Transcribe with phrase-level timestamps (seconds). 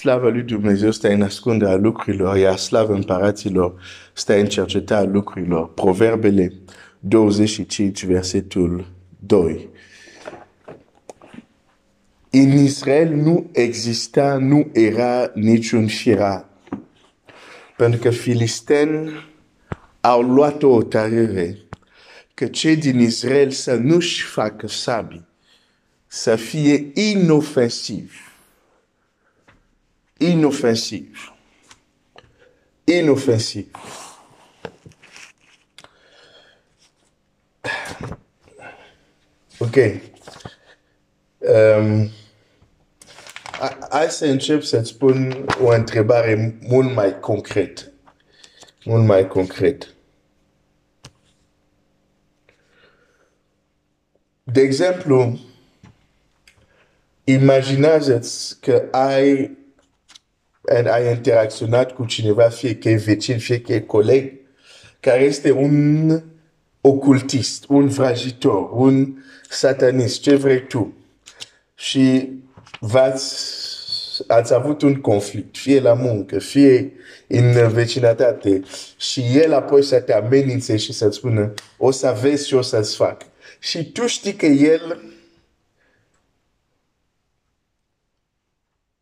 [0.00, 3.80] slava Dumnezeu stă în lucrurilor, iar slava împăraților
[4.12, 5.68] stă în cercetarea lucrurilor.
[5.74, 6.52] Proverbele
[6.98, 8.86] 25, versetul
[9.18, 9.68] 2.
[12.30, 16.48] În Israel nu exista, nu era niciun firar.
[17.76, 19.10] Pentru că filisteni
[20.00, 21.58] au luat o hotărâre
[22.34, 25.22] că cei din Israel să nu-și facă sabi,
[26.06, 28.29] să fie inofensiv.
[30.20, 31.34] Inofensiv.
[32.84, 33.70] Inofensiv.
[39.58, 39.76] Ok.
[41.38, 42.10] Um,
[43.90, 47.92] hai să încep să-ți spun o întrebare mult mai concretă.
[48.84, 49.94] Mult mai concret.
[54.42, 55.38] De exemplu,
[57.24, 59.58] imaginează-ți că ai,
[60.70, 64.32] ai interacționat cu cineva, fie că e vecin, fie că e coleg,
[65.00, 66.22] care este un
[66.80, 69.16] ocultist, un vrăjitor, un
[69.48, 70.94] satanist, ce vrei tu.
[71.74, 72.28] Și
[72.80, 73.58] v-ați
[74.26, 76.92] ați avut un conflict, fie la muncă, fie
[77.26, 78.62] în vecinătate
[78.96, 82.96] și el apoi să te amenințe și să-ți spună o să vezi și o să-ți
[82.96, 83.22] fac.
[83.58, 85.02] Și tu știi că el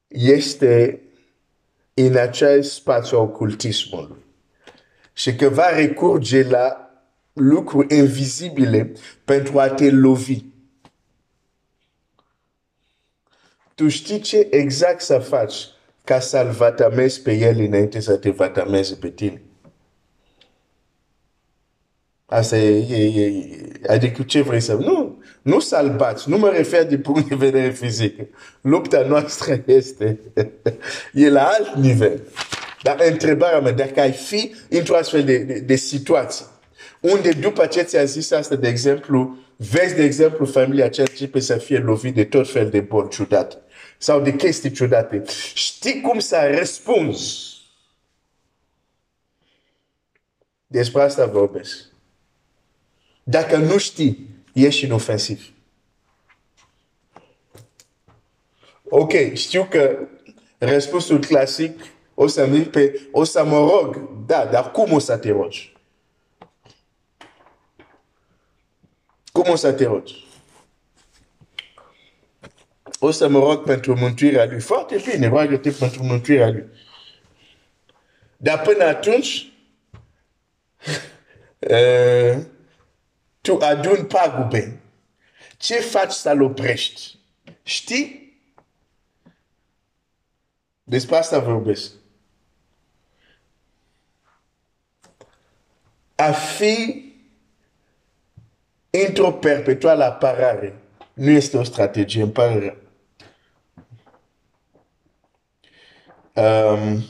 [0.08, 1.00] este
[2.06, 4.16] în acel spațiu ocultismului
[5.12, 6.90] și că va recurge la
[7.32, 8.92] lucruri invizibile
[9.24, 10.44] pentru a te lovi.
[13.74, 15.54] Tu știi ce exact să faci
[16.04, 19.42] ca să-l vatamezi pe el înainte să te vatameze pe tine.
[22.26, 23.46] Asta e, e, e,
[23.86, 24.74] adică ce vrei să...
[24.74, 25.07] Nu,
[25.42, 28.20] nu să-l bați, nu mă refer din punct de vedere fizic.
[28.60, 30.18] Lupta noastră este,
[31.12, 32.22] e la alt nivel.
[32.82, 36.46] Dar întrebarea mea, dacă ai fi într-o astfel de, de, de situație,
[37.00, 41.56] unde după ce ți-a zis asta, de exemplu, vezi, de exemplu, familia aceea începe să
[41.56, 43.56] fie lovit de tot fel de boli ciudate
[43.98, 45.22] sau de chestii ciudate.
[45.54, 47.56] Știi cum să răspunzi?
[50.66, 51.84] Despre asta vorbesc.
[53.22, 54.28] Dacă nu știi,
[54.64, 55.52] ești inofensiv.
[58.88, 59.98] Ok, știu că
[60.58, 61.80] răspunsul clasic
[62.14, 65.76] o să mi pe, o să mă rog, da, dar cum o să te rogi?
[69.32, 70.26] Cum o să te rogi?
[72.98, 74.60] O să mă rog pentru mântuirea lui.
[74.60, 76.64] Foarte bine, roagă-te pentru mântuirea lui.
[78.36, 79.52] Dar până atunci,
[81.58, 82.38] uh,
[83.48, 84.80] tu aduni pagube.
[85.56, 87.18] Ce faci să-l oprești?
[87.62, 88.40] Știi?
[90.82, 91.92] Despre asta vorbesc.
[96.14, 97.04] A fi
[98.90, 100.80] într-o perpetuală apărare
[101.12, 102.76] nu este o strategie, îmi pare rău.
[106.44, 107.04] Um,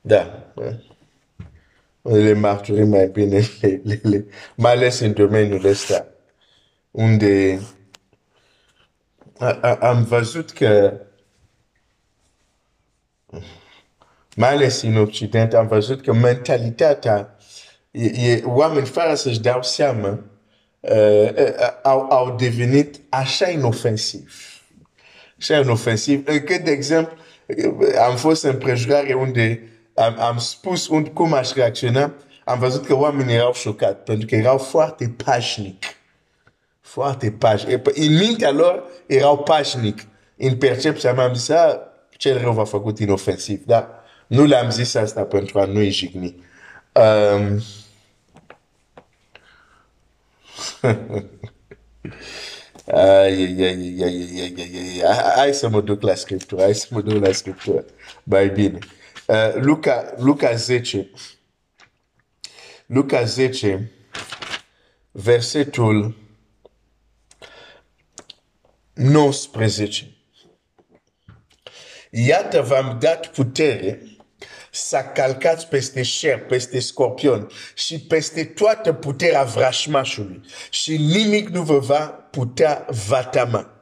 [0.00, 0.52] da.
[2.04, 6.06] Unele marturii mai bine, le, le, le, mai ales în domeniul ăsta,
[6.90, 7.60] unde
[9.80, 11.00] am văzut că
[14.36, 17.36] mai ales în Occident, am văzut că mentalitatea
[17.90, 20.24] e, e oameni fără să-și dau seama
[20.80, 21.28] uh,
[21.82, 24.34] au, au devenit așa inofensiv.
[25.38, 27.16] Așa inofensiv, încât, de exemplu,
[28.08, 32.12] am fost în prejurare unde am, am spus unde, cum aș reacționa,
[32.44, 35.84] am văzut că oamenii erau șocat, pentru că erau foarte pașnic.
[36.80, 37.86] Foarte pașnic.
[37.96, 40.02] În mintea lor erau pașnic.
[40.36, 41.50] În percepția mea am zis,
[42.16, 43.88] cel rău v-a făcut inofensiv, dar
[44.26, 46.42] nu le-am zis asta pentru a nu-i jigni.
[46.92, 47.60] Um,
[52.86, 55.32] Ai, ai, ai, ai, ai, ai, ai, ai.
[55.36, 57.84] Hai să mă duc la scriptură, hai să mă duc la scriptură.
[58.22, 58.78] Mai bine.
[59.26, 61.10] Uh, Luca, Luca 10.
[62.86, 63.90] Luca 10,
[65.12, 66.16] versetul
[68.94, 70.16] 19.
[72.10, 74.02] Iată v-am dat putere
[74.70, 81.78] să calcați peste șer, peste scorpion și peste toată puterea vrașmașului și nimic nu vă
[81.78, 83.73] va putea vatama.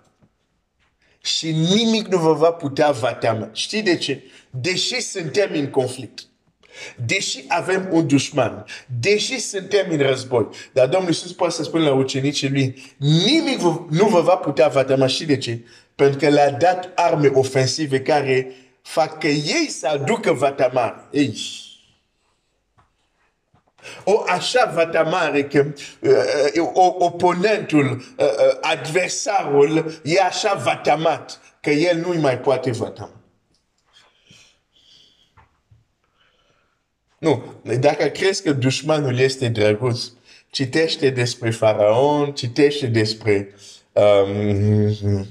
[1.22, 3.48] Și nimic nu vă va putea vatama.
[3.52, 4.22] Știi de ce?
[4.50, 6.22] Deși suntem în conflict,
[7.06, 8.64] deși avem un dușman,
[9.00, 13.60] deși suntem în război, dar Domnul Iisus poate să spună la ucenicii lui, nimic
[13.90, 15.06] nu vă va putea vatama.
[15.06, 15.60] Și de ce?
[15.94, 18.52] pentru că le-a dat arme ofensive care
[18.82, 21.08] fac că ei să aducă vatamar.
[21.10, 21.38] Ei.
[24.04, 25.66] O așa vatamare că
[26.00, 26.68] uh,
[26.98, 33.10] oponentul, uh, uh, adversarul e așa vatamat că el nu mai poate vatam.
[37.18, 37.44] Nu,
[37.80, 40.04] dacă crezi că dușmanul este drăguț,
[40.50, 43.54] citește despre faraon, citește despre
[43.92, 45.26] um,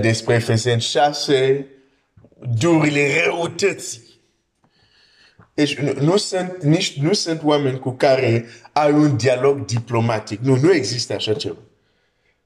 [0.00, 1.66] despre Efeseni 6,
[2.58, 4.05] durile răutății.
[5.56, 10.40] Deci nu, nu, sunt, nici, nu sunt oameni cu care ai un dialog diplomatic.
[10.40, 11.58] Nu, nu există așa ceva.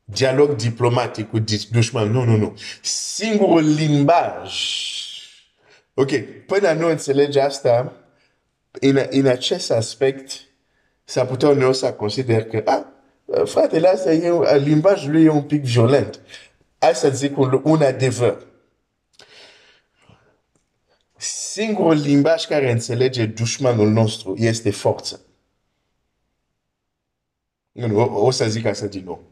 [0.04, 1.38] Dialog diplomatic cu
[1.70, 2.10] dușman.
[2.10, 2.56] Nu, nu, nu.
[2.82, 4.54] Singurul limbaj.
[5.94, 6.10] Ok,
[6.46, 7.92] până nu înțelege asta,
[8.70, 10.30] în, în acest aspect,
[11.04, 12.82] s-ar putea uneori să consider că, ah,
[13.44, 16.20] fratele asta e, limbajul lui e un pic violent.
[16.78, 18.46] Hai să zic un, un adevăr.
[21.52, 25.20] Singurul limbaj care înțelege dușmanul nostru este forță.
[27.92, 29.22] O, o să zic asta din nou.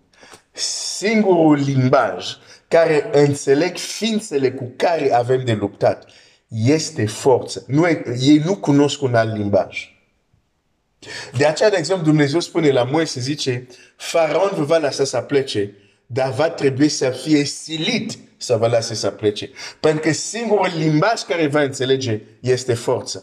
[0.52, 2.26] Singurul limbaj
[2.68, 6.10] care înțeleg ființele cu care avem de luptat
[6.48, 7.64] este forță.
[7.66, 7.86] Nu,
[8.20, 9.96] ei nu cunosc un alt limbaj.
[11.36, 13.66] De aceea, de exemplu, Dumnezeu spune la Moise, zice,
[13.96, 15.74] Faraon vă va lăsa să plece,
[16.10, 19.50] dar va trebui să fie silit să vă lase să plece.
[19.80, 23.22] Pentru că singurul limbaj care va înțelege este forța.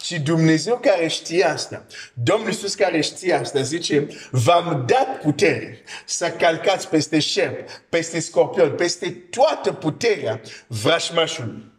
[0.00, 6.30] Și Dumnezeu care știe asta, Domnul Iisus care știe asta, zice, v-am dat putere să
[6.30, 11.72] calcați peste șerp, peste scorpion, peste toată puterea vrașmașului.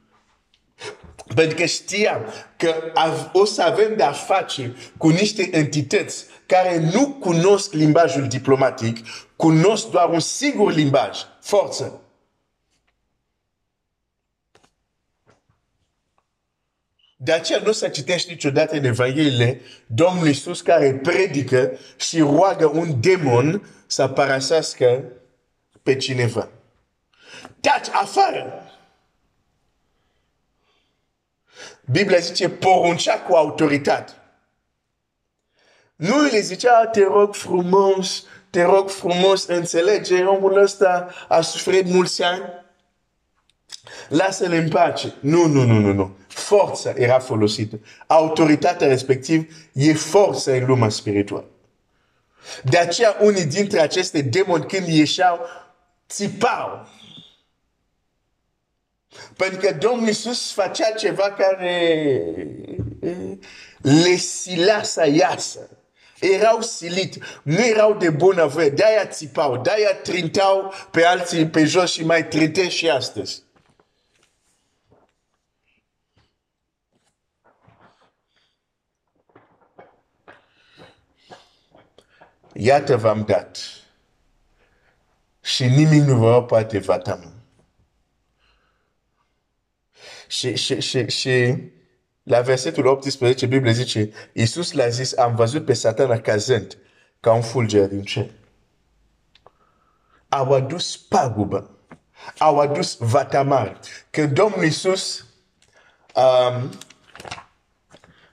[1.36, 2.76] Pentru că știam că
[3.34, 10.10] o să avem de-a face cu niște entități care nu cunosc limbajul diplomatic, cunosc doar
[10.10, 12.00] un singur limbaj, forță.
[17.18, 23.02] De aceea nu se citește niciodată în Evanghelie Domnul Iisus care predică și roagă un
[23.02, 25.04] demon să parasească
[25.84, 26.50] pe cineva.
[27.60, 28.70] Taci afară!
[31.92, 34.14] Biblia zice poruncea cu autoritate.
[35.96, 42.24] Nu le zicea, te rog frumos, te rog frumos, înțelege, omul ăsta a suferit mulți
[42.24, 42.44] ani.
[44.10, 45.14] Lasă-l în pace.
[45.20, 46.18] Nu, nu, nu, nu, nu.
[46.28, 47.80] Forța era folosită.
[48.08, 51.46] Autoritatea respectiv e forța în lumea spirituală.
[52.64, 55.40] De aceea unii dintre aceste demoni când ieșeau,
[56.10, 56.88] țipau.
[59.38, 62.34] Pentru că Domnul Iisus facea ceva care
[63.82, 65.70] le sila să iasă.
[66.34, 72.06] Erau silit, nu erau de bunăvoie, de-aia țipau, de-aia trintau pe alții pe jos și
[72.06, 73.44] mai trinte și astăzi.
[82.54, 83.58] Iată v-am dat.
[85.42, 87.34] Și nimic nu vă poate vata
[90.28, 91.56] Și, și, și, și
[92.26, 96.78] la versetul 18, Biblia zice, Iisus l-a zis, am văzut pe satana cazând
[97.20, 98.30] ca un fulger din cer.
[100.30, 101.70] Au adus pagubă.
[102.38, 103.80] Au adus vatamar.
[104.10, 105.26] Că Domnul Iisus
[106.16, 106.70] um,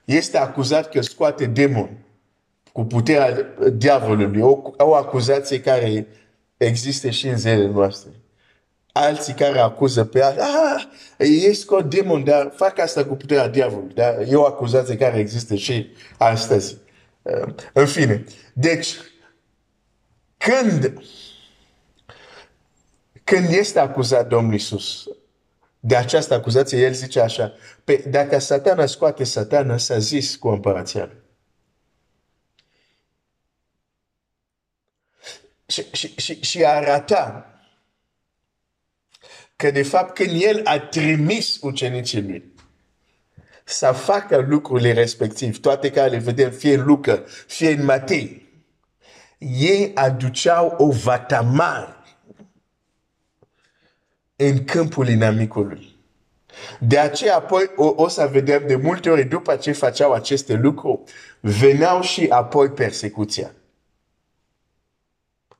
[0.05, 2.05] este acuzat că scoate demon
[2.71, 3.41] cu puterea
[3.73, 4.41] diavolului.
[4.41, 6.07] O, o acuzație care
[6.57, 8.22] există și în zilele noastre
[8.93, 10.83] alții care acuză pe alții, ah,
[11.17, 13.93] ei scot demon, dar fac asta cu puterea diavolului.
[13.93, 16.77] Dar e o acuzație care există și astăzi.
[17.21, 18.23] Uh, în fine,
[18.53, 18.95] deci,
[20.37, 21.01] când,
[23.23, 25.05] când este acuzat Domnul Iisus
[25.79, 31.11] de această acuzație, el zice așa, pe, dacă satana scoate satana, s-a zis cu împărația
[35.65, 37.52] Și, și, și, și arata
[39.63, 42.53] că de fapt când el a trimis ucenicii lui
[43.63, 48.49] să facă lucrurile respectiv, toate care le vedem fie în Luca, fie în Matei,
[49.37, 52.03] ei aduceau o vatamar
[54.35, 55.95] în câmpul inamicului.
[56.79, 61.01] De aceea apoi o, o să vedem de multe ori după ce făceau aceste lucruri,
[61.39, 63.51] veneau și apoi persecuția.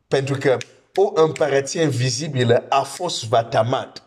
[0.07, 0.57] Pentru că
[0.95, 4.03] o împărăție invizibilă a fost vatamat.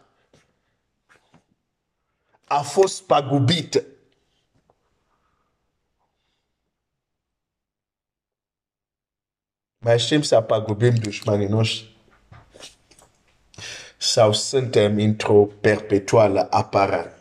[2.44, 3.84] A fost pagubită.
[9.78, 11.96] Mai știm să apagubim dușmanii noștri?
[13.96, 17.16] Sau suntem într-o perpetuală apărare?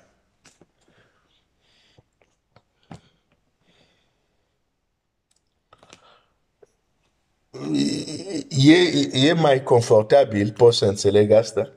[8.49, 11.71] E, e mai confortabil, pot să înțeleg asta,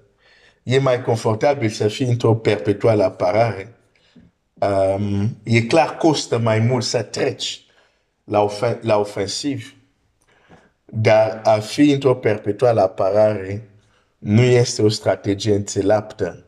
[0.63, 3.73] e mai confortabil să fii într-o perpetuală apărare.
[4.55, 7.67] Um, e clar, costă mai mult să treci
[8.25, 9.75] la, ofen- la ofensiv,
[10.85, 13.71] dar a fi într-o perpetuală apărare
[14.19, 16.45] nu este o strategie înțeleaptă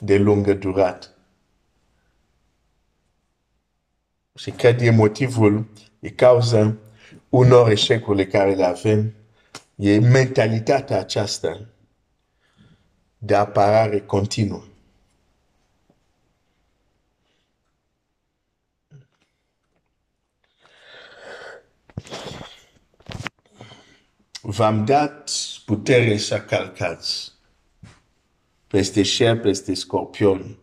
[0.00, 1.06] de lungă durată.
[4.34, 5.66] Și cred e motivul,
[6.00, 6.76] e cauza
[7.28, 9.14] unor eșecuri care le avem,
[9.76, 11.66] e mentalitatea aceasta
[13.18, 14.64] de apărare continuă.
[24.40, 25.30] V-am dat
[25.64, 27.32] putere să calcați
[28.66, 30.58] peste șer, peste scorpion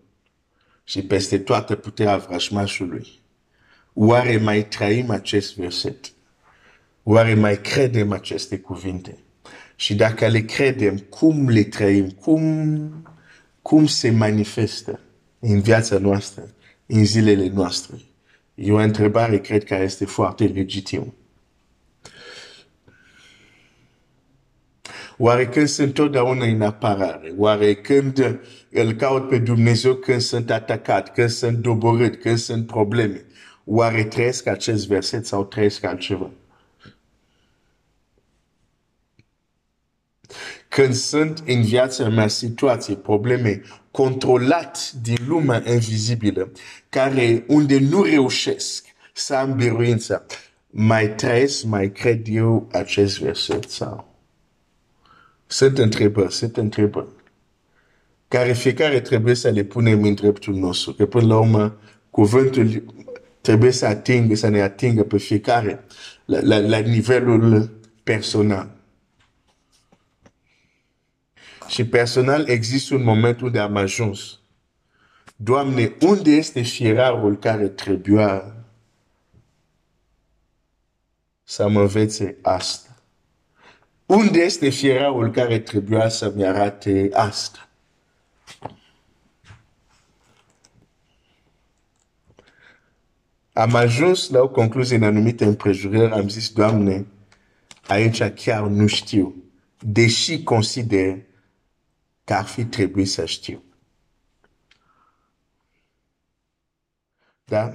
[0.83, 3.19] și peste toată puterea vrăjmașului.
[3.93, 6.11] Oare mai trăim acest verset?
[7.03, 9.17] Oare mai credem aceste cuvinte?
[9.75, 12.09] Și dacă le credem, cum le trăim?
[12.09, 12.91] Cum,
[13.61, 14.99] cum se manifestă
[15.39, 16.53] în viața noastră,
[16.85, 17.95] în zilele noastre?
[18.55, 21.13] E o întrebare, cred, care este foarte legitimă.
[25.17, 27.33] Oare când sunt totdeauna în apărare?
[27.37, 28.39] Oare când
[28.71, 33.25] îl caut pe Dumnezeu când sunt atacat, când sunt doborât, când sunt probleme?
[33.65, 36.29] Oare trăiesc acest verset sau trăiesc altceva?
[40.71, 43.61] Când sunt în viața mea situații, probleme
[43.91, 46.51] controlat din lumea invizibilă,
[46.89, 50.25] care unde nu reușesc să am biruința,
[50.69, 54.15] mai trăiesc, mai cred eu acest verset sau?
[55.47, 57.07] Sunt întrebări, sunt întrebări
[58.27, 60.93] care fiecare trebuie să le punem în dreptul nostru.
[60.93, 61.77] Că până la urmă,
[62.09, 62.83] cuvântul
[63.41, 65.83] trebuie să atingă, să ne atingă pe fiecare
[66.25, 67.69] la, la, la nivelul
[68.03, 68.80] personal.
[71.71, 74.39] Și personal există un moment unde am ajuns.
[75.35, 78.55] Doamne, unde este fierarul care trebuia
[81.43, 82.95] să mă învețe asta?
[84.05, 87.69] Unde este fierarul care trebuia să-mi arate asta?
[93.53, 97.05] Am ajuns la o concluzie în anumite împrejurări, am zis, Doamne,
[97.87, 99.35] aici chiar nu știu,
[99.79, 101.29] deși consider
[102.23, 103.63] că ar fi trebuit să știu.
[107.45, 107.73] Da?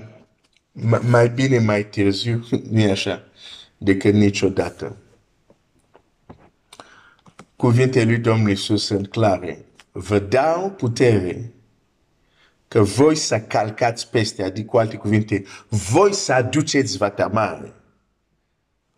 [1.00, 3.23] Mai bine mai târziu, nu e așa,
[3.79, 4.97] decât niciodată.
[7.57, 9.65] Cuvintele lui Domnului Iisus sunt clare.
[9.93, 11.53] Vă dau putere
[12.69, 17.73] că voi să calcați peste, adică cu alte cuvinte, voi să aduceți vatamare.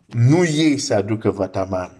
[0.06, 1.97] Nu ei să aducă vatamare.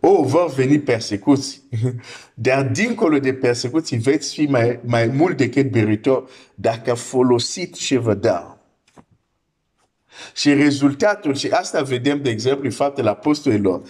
[0.00, 1.62] Oh, vor veni persecuții.
[2.34, 8.14] Dar dincolo de persecuții veți fi mai, mai mult decât beritor dacă folosiți ce vă
[8.14, 8.58] dau.
[10.34, 13.82] Și rezultatul, și asta vedem, de exemplu, faptul apostolilor,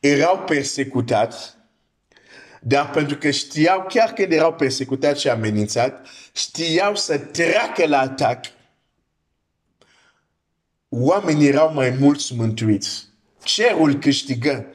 [0.00, 1.54] erau persecutați,
[2.60, 8.44] dar pentru că știau, chiar când erau persecutați și amenințați, știau să treacă la atac.
[10.88, 13.08] Oamenii erau mai mulți mântuiți.
[13.42, 14.66] Cerul câștigă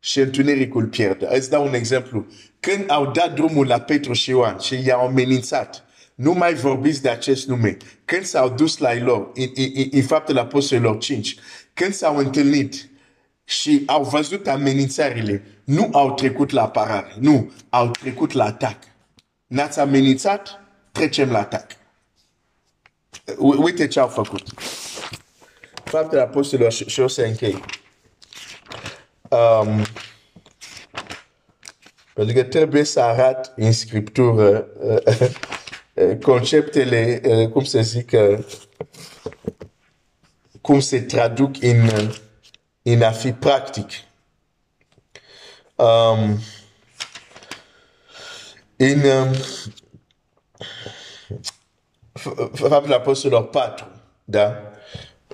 [0.00, 1.26] și întunericul pierde.
[1.30, 2.26] Îți dau un exemplu.
[2.60, 7.08] Când au dat drumul la Petru și Ioan și i-au amenințat, nu mai vorbiți de
[7.08, 7.76] acest nume.
[8.04, 11.36] Când s-au dus la lor, în, în, în faptul apostolilor 5,
[11.74, 12.88] când s-au întâlnit
[13.44, 18.78] și au văzut amenințările, nu au trecut la apărare, nu, au trecut la atac.
[19.46, 20.60] N-ați amenințat?
[20.92, 21.66] Trecem la atac.
[23.38, 24.42] Uite ce au făcut.
[25.84, 27.62] Faptul apostolilor și o să închei.
[29.30, 29.84] Um,
[32.14, 37.20] pentru că trebuie să arăt în scriptură uh, conceptele,
[37.52, 38.10] cum să zic,
[40.60, 41.88] cum se traduc în,
[42.82, 43.90] în a fi practic.
[45.74, 46.38] Um,
[48.76, 49.32] în um,
[52.52, 53.86] Faptul Apostolilor 4,
[54.24, 54.62] da?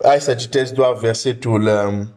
[0.02, 2.14] Hai să citesc doar versetul um,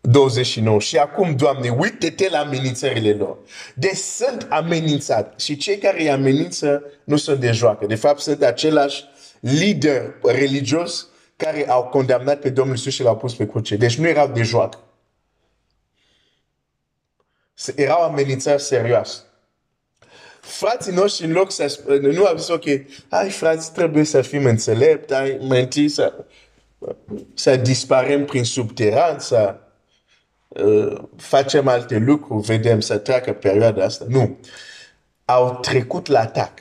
[0.00, 0.80] 29.
[0.80, 3.38] Și acum, Doamne, uite-te la amenințările lor.
[3.74, 5.40] Deci sunt amenințat.
[5.40, 7.86] Și cei care îi amenință nu sunt de joacă.
[7.86, 9.04] De fapt, sunt același
[9.40, 13.76] lider religios care au condamnat pe Domnul Iisus și l-au pus pe cruce.
[13.76, 14.78] Deci nu erau de joacă.
[17.74, 19.18] Erau amenințări serioase.
[20.40, 22.64] Frații noștri, în loc să nu au zis, ok,
[23.08, 26.24] hai frați, trebuie să fim înțelepți, hai, mai să,
[27.34, 29.69] să disparem prin subteran, să uh,
[31.16, 34.04] facem alte lucruri, vedem să treacă perioada asta.
[34.08, 34.38] Nu.
[35.24, 36.52] Au trecut la atac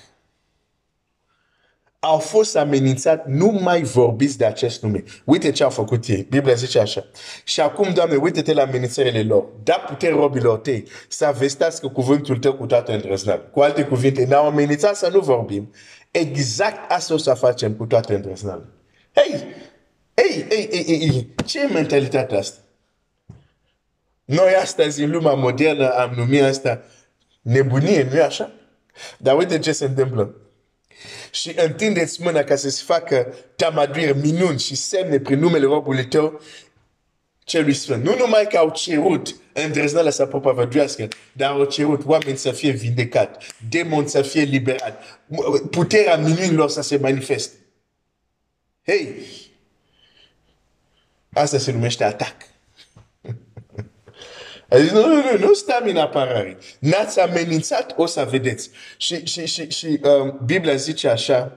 [1.99, 5.03] au fost amenințat, nu mai vorbiți de acest nume.
[5.25, 6.25] Uite ce au făcut ei.
[6.29, 7.05] Biblia zice așa.
[7.43, 9.45] Și acum, Doamne, uite-te la amenințările lor.
[9.63, 13.41] Da putere robilor tăi să vestească cuvântul tău cu toată îndrăzneală.
[13.41, 15.71] Cu alte cuvinte, ne-au amenințat să nu vorbim.
[16.11, 18.69] Exact asta o să facem cu toată îndrăzneală.
[19.15, 19.47] Hei!
[20.15, 22.59] Hei, hei, hei, hei, ce e mentalitatea asta?
[24.29, 26.81] Noi astăzi, în lumea modernă, am numit asta
[27.41, 28.51] nebunie, nu e așa?
[29.17, 30.35] Dar uite ce se întâmplă
[31.31, 36.41] și întindeți mâna ca să-ți facă tamaduiri minuni și semne prin numele robului tău
[37.43, 38.03] celui sfânt.
[38.03, 43.43] Nu numai că au cerut îndrăzneala să propovăduiască, dar au cerut oameni să fie vindecat,
[43.69, 45.03] demoni să fie liberat,
[45.71, 47.55] puterea minunilor să se manifeste.
[48.85, 49.15] Hei!
[51.33, 52.35] Asta se numește atac.
[54.69, 56.57] A zis, nu, nu, nu, nu stăm în apărare.
[56.79, 58.69] N-ați amenințat, o să vedeți.
[58.97, 61.51] Și, și, și, și um, Biblia zice așa,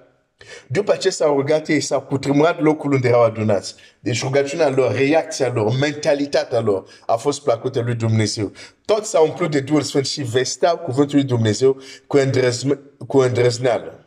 [0.67, 3.75] după ce s-au rugat ei, s-au cutremurat locul unde erau adunați.
[4.01, 8.53] Deci rugăciunea lor, reacția lor, mentalitatea lor a fost plăcută lui Dumnezeu.
[8.85, 14.07] Toți s-au umplut de Duhul Sfânt și vesteau cuvântul lui Dumnezeu cu, îndrăzme, cu îndrăzneală.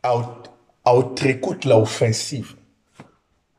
[0.00, 0.42] Au,
[0.82, 2.56] au trecut la ofensivă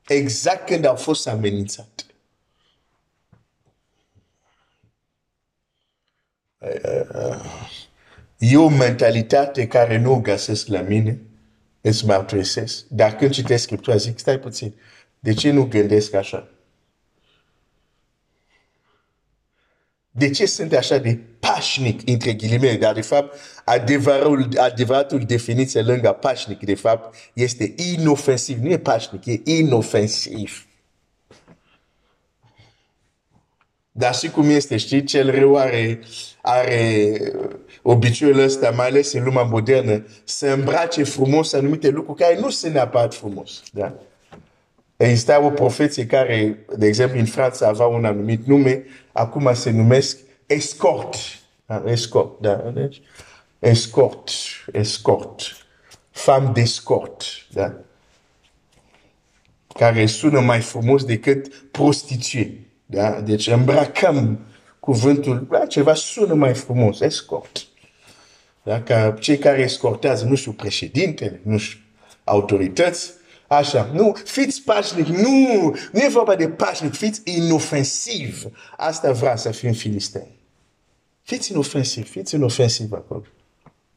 [0.07, 2.05] exact când au fost amenințat.
[8.37, 11.21] E o mentalitate care nu o găsesc la mine,
[11.81, 12.85] îți mărturisesc.
[12.87, 14.73] Dar când citesc Scriptura, zic, stai puțin,
[15.19, 16.52] de ce nu gândesc așa?
[20.15, 26.11] De ce sunt așa de pașnic, între ghilimele, dar de fapt, adevărul, adevăratul definiție lângă
[26.11, 28.57] pașnic, de fapt, este inofensiv.
[28.57, 30.67] Nu e pașnic, e inofensiv.
[33.91, 35.99] Dar și cum este, știi, cel rău are,
[36.41, 37.17] are
[37.81, 42.73] obiceiul ăsta, mai ales în lumea modernă, să îmbrace frumos anumite lucruri care nu sunt
[42.73, 43.63] neapărat frumos.
[43.71, 43.93] Da?
[44.97, 50.17] Exista o profeție care, de exemplu, în Franța avea un anumit nume, acum se numesc
[50.45, 51.15] escort.
[51.65, 51.83] Da?
[51.85, 52.55] Escort, da?
[52.55, 53.01] Deci,
[53.59, 54.29] escort,
[54.71, 55.41] escort.
[56.11, 57.73] Femme d'escort, da?
[59.73, 62.67] Care sună mai frumos decât prostituție.
[62.85, 63.21] Da?
[63.21, 64.39] Deci îmbracăm
[64.79, 67.65] cuvântul, da, ceva sună mai frumos, escort.
[68.63, 68.81] Da?
[68.81, 71.79] Ca cei care escortează, nu știu, președintele, nu știu,
[72.23, 73.13] autorități,
[73.55, 78.45] Așa, nu, fiți pașnic, nu, nu e vorba de pașnic, fiți inofensiv.
[78.77, 80.39] Asta vrea să fim filisteni.
[81.21, 83.23] Fiți inofensiv, fiți inofensiv acolo.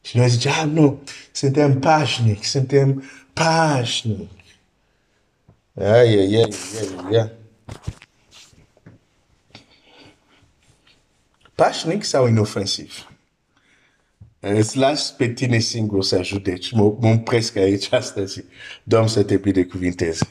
[0.01, 4.29] Și noi zicem, ah, nu, suntem pașnic, suntem pașnic.
[5.73, 6.53] Ai, ai, ai,
[7.09, 7.31] ai, ai.
[11.55, 13.06] Pașnic sau inofensiv?
[14.39, 16.71] Îți las pe tine singur să judeci.
[16.71, 18.43] Mă, mă presc aici astăzi.
[18.83, 20.27] Doamne să te binecuvinteze.